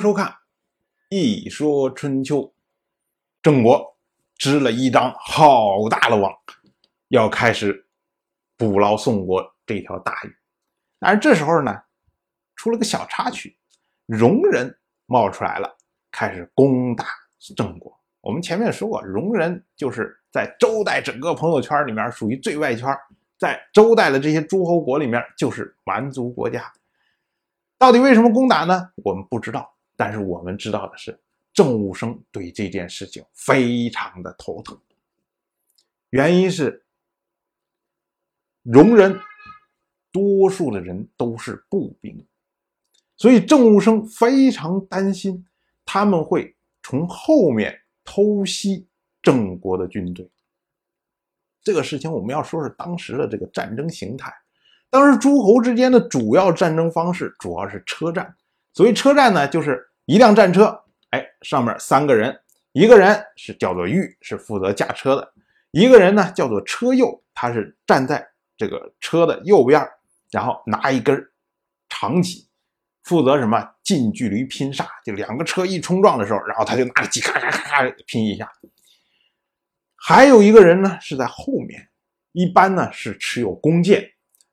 [0.00, 0.26] 收看
[1.08, 2.42] 《一说春秋》，
[3.42, 3.96] 郑国
[4.36, 6.32] 织了一张好大的网，
[7.08, 7.86] 要开始
[8.56, 10.36] 捕捞宋国这条大鱼。
[10.98, 11.82] 但是这时候呢，
[12.56, 13.56] 出了个小插曲，
[14.06, 15.76] 戎人冒出来了，
[16.10, 17.06] 开始攻打
[17.56, 17.96] 郑国。
[18.20, 22.88] 我们前面说过，戎人就是在周代整个朋友圈里面属于最外圈，
[23.38, 26.70] 在周代的这些诸侯国里面就是蛮族国家。
[27.78, 28.90] 到底为什么攻打呢？
[29.04, 29.72] 我们不知道。
[29.98, 31.18] 但是我们知道的是，
[31.52, 34.80] 郑武生对这件事情非常的头疼。
[36.10, 36.86] 原因是，
[38.62, 39.18] 戎人
[40.12, 42.24] 多数的人都是步兵，
[43.16, 45.44] 所以郑武生非常担心
[45.84, 46.54] 他们会
[46.84, 48.86] 从后面偷袭
[49.20, 50.30] 郑国的军队。
[51.60, 54.32] 这个事情我们要说是当时的这个战争形态。
[54.90, 58.36] 当时诸侯之间的主要战争方式主要是车战，
[58.72, 59.86] 所谓车战呢，就是。
[60.08, 62.40] 一辆战车，哎，上面三个人，
[62.72, 65.22] 一个人是叫做御，是负责驾车的；
[65.70, 69.86] 一个人呢叫做车右，他是站在这个车的右边，
[70.30, 71.30] 然后拿一根
[71.90, 72.48] 长戟，
[73.02, 78.50] 负责什么近距离拼杀，就两个车一冲撞的时候，然后他就拿着戟咔咔咔咔拼一下。
[79.94, 81.86] 还有一个人呢是在后面，
[82.32, 84.12] 一般呢是持有弓箭，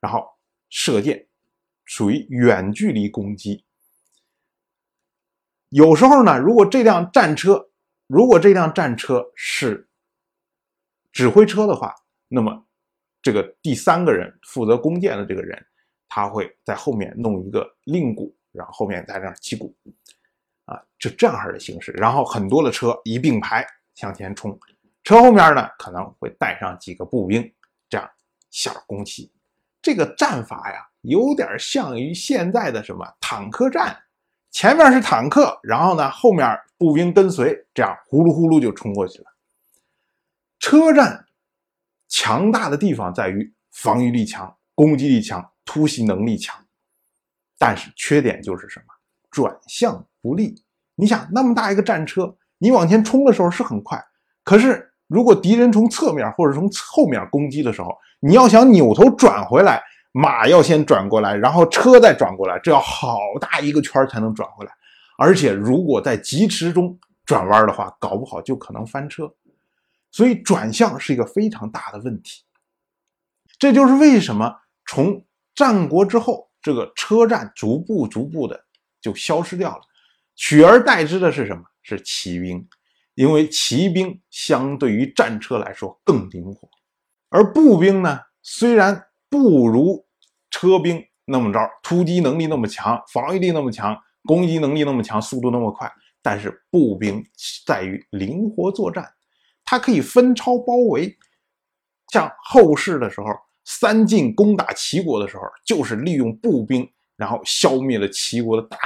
[0.00, 0.26] 然后
[0.70, 1.28] 射箭，
[1.84, 3.62] 属于远距离攻击。
[5.76, 7.68] 有时候呢，如果这辆战车，
[8.06, 9.86] 如果这辆战车是
[11.12, 11.94] 指挥车的话，
[12.28, 12.64] 那么
[13.20, 15.62] 这个第三个人负责弓箭的这个人，
[16.08, 19.76] 他会在后面弄一个令鼓，然后后面在这击鼓，
[20.64, 21.92] 啊，就这样式的形式。
[21.92, 23.62] 然后很多的车一并排
[23.94, 24.58] 向前冲，
[25.04, 27.52] 车后面呢可能会带上几个步兵，
[27.90, 28.10] 这样
[28.48, 29.30] 小攻击。
[29.82, 33.94] 这个战法呀，有点像于现在的什么坦克战。
[34.56, 39.26] 前面是坦克，然后呢，后面步兵跟随，这样呼噜呼噜就冲过去了。
[40.58, 41.26] 车站
[42.08, 46.56] 强大的地方在于防御力强、攻击力强、突袭能力强，
[47.58, 48.86] 但是缺点就是什么？
[49.30, 50.64] 转向不利。
[50.94, 54.02] 你想，那么大一个战车，你往前冲的时候是很快，
[54.42, 59.82] 可是如果敌人从侧面或者从后面攻击的时候，你要想扭头转回来。
[60.18, 64.72] 马要先转过来，然后车再转过来，这要好大一个圈才能转回来。
[65.18, 69.30] 而且如果在疾驰中转弯的话，搞不好就可能翻车。
[70.10, 72.42] 所以转向是一个非常大的问题。
[73.58, 74.56] 这就是为什么
[74.86, 75.22] 从
[75.54, 78.58] 战国之后，这个车站逐步逐步的
[79.02, 79.82] 就消失掉了，
[80.34, 81.62] 取而代之的是什么？
[81.82, 82.66] 是骑兵，
[83.16, 86.66] 因为骑兵相对于战车来说更灵活，
[87.28, 90.05] 而步兵呢，虽然不如。
[90.58, 93.94] 车兵那么着，突击能力那么强，防御力那么强，
[94.24, 97.22] 攻击能力那么强，速度那么快，但是步兵
[97.66, 99.06] 在于灵活作战，
[99.66, 101.14] 它可以分超包围。
[102.10, 103.26] 像后世的时候，
[103.66, 108.78] 三晋攻打齐国的时候，就是利用步兵，然后消灭了齐国的大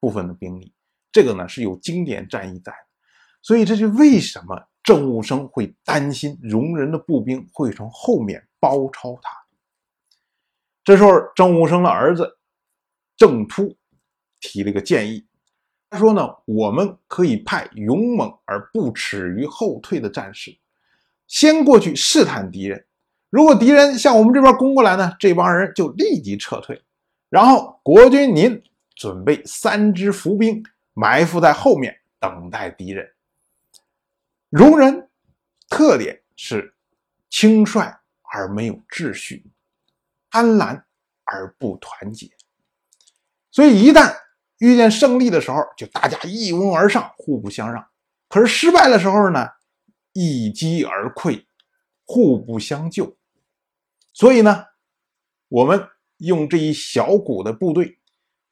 [0.00, 0.74] 部分的兵力。
[1.10, 2.74] 这个呢是有经典战役在，
[3.40, 9.39] 所以这就为什么郑武生会担心戎人的步兵会从后面包抄他。
[10.90, 12.36] 这时候，郑武生的儿子
[13.16, 13.76] 郑突
[14.40, 15.24] 提了个建议，
[15.88, 20.58] 他说呢：“我们可以派勇猛而不耻于后退的战士，
[21.28, 22.84] 先过去试探敌人。
[23.28, 26.82] 如果敌人向我们这边攻过来呢，这帮人就立即撤退。
[27.28, 28.60] 然后，国君您
[28.96, 30.60] 准备三支伏兵，
[30.94, 33.08] 埋伏在后面等待敌人。
[34.48, 35.08] 戎人
[35.68, 36.74] 特点是
[37.28, 39.46] 轻率而没有秩序。”
[40.30, 40.80] 贪婪
[41.24, 42.30] 而不团结，
[43.50, 44.14] 所以一旦
[44.58, 47.82] 遇见胜利的时候，就大家一拥而上，互不相让；
[48.28, 49.48] 可是失败的时候呢，
[50.12, 51.44] 一击而溃，
[52.04, 53.16] 互不相救。
[54.12, 54.66] 所以呢，
[55.48, 57.98] 我们用这一小股的部队，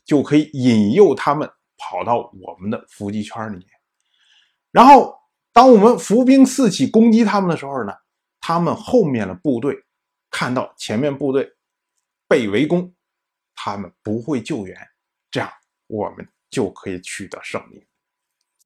[0.05, 3.69] 就可以引诱他们跑到我们的伏击圈里面。
[4.73, 5.17] 然后，
[5.53, 7.93] 当我们伏兵四起攻击他们的时候呢，
[8.41, 9.77] 他们后面的部队
[10.31, 11.55] 看到前面部队。
[12.29, 12.95] 被围攻，
[13.55, 14.77] 他们不会救援，
[15.31, 15.51] 这样
[15.87, 17.87] 我们就可以取得胜利。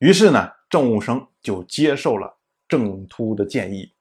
[0.00, 3.94] 于是呢，郑武生就接受了郑突的建议。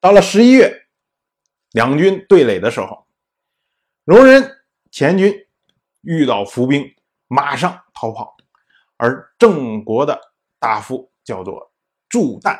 [0.00, 0.88] 到了十一月，
[1.70, 3.06] 两军对垒的时候，
[4.04, 5.32] 戎人前军
[6.00, 6.92] 遇到伏兵，
[7.28, 8.36] 马上逃跑，
[8.96, 10.20] 而郑国的
[10.58, 11.72] 大夫叫做
[12.08, 12.58] 祝旦，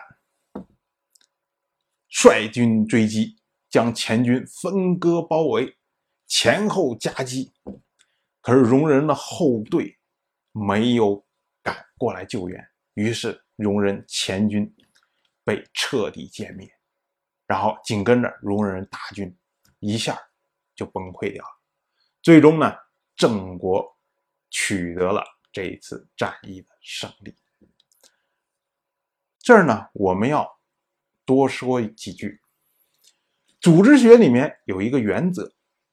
[2.09, 3.42] 率军追击。
[3.73, 5.79] 将前军分割包围，
[6.27, 7.55] 前后夹击，
[8.43, 9.99] 可是戎人的后队
[10.53, 11.27] 没有
[11.63, 14.71] 赶过来救援，于是戎人前军
[15.43, 16.71] 被彻底歼灭，
[17.47, 19.35] 然后紧跟着戎人大军
[19.79, 20.21] 一下
[20.75, 21.51] 就崩溃掉了。
[22.21, 22.77] 最终呢，
[23.17, 23.97] 郑国
[24.51, 27.35] 取得了这一次战役的胜利。
[29.39, 30.47] 这儿呢，我们要
[31.25, 32.42] 多说几句。
[33.63, 35.51] 组织学里面有一个原则，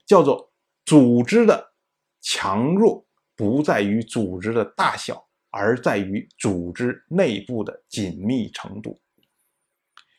[0.07, 0.51] 叫做
[0.85, 1.73] 组织的
[2.19, 3.05] 强弱
[3.35, 8.99] 不在于组织的大小，而在于组织内部的紧密程度。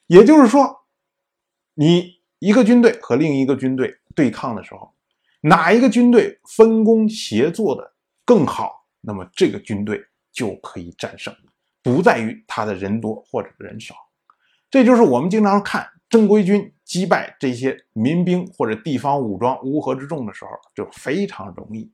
[0.07, 0.87] 也就是说，
[1.75, 4.95] 你一个军队和另一个军队对抗的时候，
[5.41, 7.95] 哪一个军队分工协作的
[8.25, 10.01] 更好，那么这个军队
[10.33, 11.35] 就可以战胜，
[11.83, 13.97] 不在于他的人多或者人少。
[14.71, 15.85] 这就是我们经常看。
[16.11, 21.91] 正规军击败这些民兵或者地方武装乌合之众的时候，就非常容易。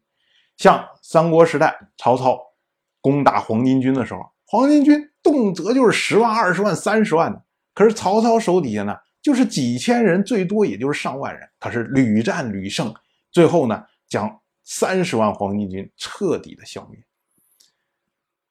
[0.56, 2.40] 像三国时代曹操
[3.02, 12.94] 攻打黄巾军的时候，黄巾军动辄就是十万、二十万、三十万的，可是曹操手底下呢，就是几千人，最多也就是上万人，可是屡战屡胜，
[13.30, 16.98] 最后呢，将三十万黄巾军彻底的消灭。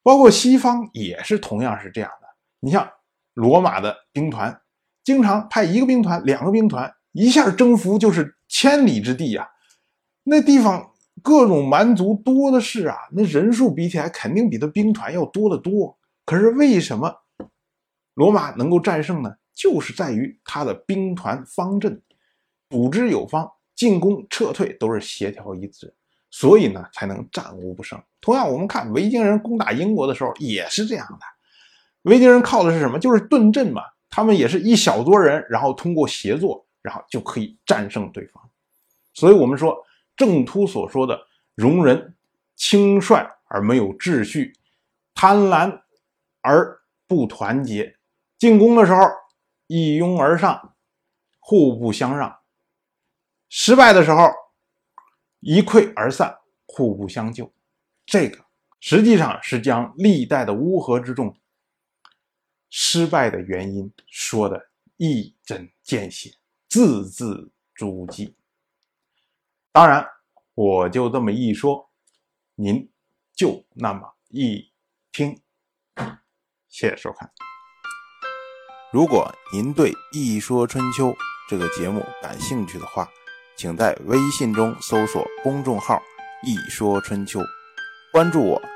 [0.04, 2.28] 包括西方也是同样是这样的，
[2.60, 2.88] 你像
[3.34, 4.60] 罗马的兵团。
[5.06, 9.48] 经常派一个兵团、两个兵团，一下征服就是千里之地呀！
[10.24, 10.90] 那地方
[11.22, 15.96] 各种蛮族多的是啊，那人数比起来肯定比他兵团要多得多。
[16.24, 17.14] 可是为什么
[18.14, 19.32] 罗马能够战胜呢？
[19.54, 22.02] 就是在于他的兵团方阵
[22.68, 25.94] 组织有方，进攻撤退都是协调一致，
[26.32, 27.96] 所以呢才能战无不胜。
[28.20, 31.24] 同样，我们看维京人攻打英国的时候也是这样的，
[32.10, 32.98] 维京人靠的是什么？
[32.98, 33.82] 就是盾阵嘛。
[34.16, 38.42] 他们也是一小撮人，然后通过协作，然后就可以战胜对方。
[39.12, 39.76] 所以，我们说
[40.16, 41.20] 郑突所说的
[41.54, 42.16] “容人
[42.54, 44.54] 轻率而没有秩序，
[45.14, 45.82] 贪婪
[46.40, 47.98] 而不团结，
[48.38, 49.02] 进攻的时候
[49.66, 50.74] 一拥而上，
[51.38, 52.40] 互不相让；
[53.50, 54.30] 失败的时候
[55.40, 57.52] 一溃而散，互不相救”，
[58.06, 58.46] 这个
[58.80, 61.36] 实际上是将历代的乌合之众。
[62.70, 66.30] 失败的原因说的一针见血，
[66.68, 68.34] 字字珠玑。
[69.72, 70.06] 当然，
[70.54, 71.90] 我就这么一说，
[72.54, 72.90] 您
[73.34, 74.72] 就那么一
[75.12, 75.40] 听。
[76.68, 77.30] 谢谢收看。
[78.92, 81.08] 如果您对《一说春秋》
[81.48, 83.08] 这个节目感兴趣的话，
[83.56, 86.00] 请在微信中搜索公众号
[86.42, 87.40] “一说春秋”，
[88.12, 88.75] 关注我。